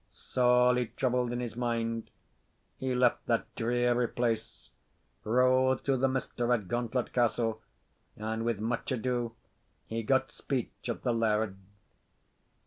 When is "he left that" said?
2.79-3.53